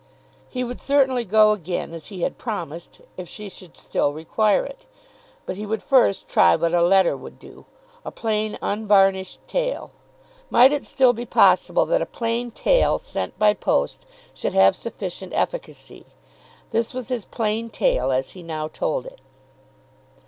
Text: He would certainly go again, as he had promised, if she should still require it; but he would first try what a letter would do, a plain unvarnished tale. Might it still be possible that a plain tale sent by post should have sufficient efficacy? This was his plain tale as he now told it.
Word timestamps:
He 0.49 0.63
would 0.63 0.81
certainly 0.81 1.25
go 1.25 1.51
again, 1.51 1.93
as 1.93 2.07
he 2.07 2.23
had 2.23 2.39
promised, 2.39 3.01
if 3.17 3.29
she 3.29 3.49
should 3.49 3.77
still 3.77 4.13
require 4.13 4.65
it; 4.65 4.87
but 5.45 5.57
he 5.57 5.65
would 5.67 5.83
first 5.83 6.27
try 6.27 6.55
what 6.55 6.73
a 6.73 6.81
letter 6.81 7.15
would 7.15 7.37
do, 7.37 7.65
a 8.03 8.09
plain 8.09 8.57
unvarnished 8.63 9.41
tale. 9.47 9.91
Might 10.49 10.71
it 10.73 10.85
still 10.85 11.13
be 11.13 11.27
possible 11.27 11.85
that 11.85 12.01
a 12.01 12.07
plain 12.07 12.49
tale 12.49 12.97
sent 12.97 13.37
by 13.37 13.53
post 13.53 14.07
should 14.33 14.55
have 14.55 14.75
sufficient 14.75 15.33
efficacy? 15.35 16.07
This 16.71 16.95
was 16.95 17.09
his 17.09 17.25
plain 17.25 17.69
tale 17.69 18.11
as 18.11 18.31
he 18.31 18.41
now 18.41 18.69
told 18.69 19.05
it. 19.05 19.21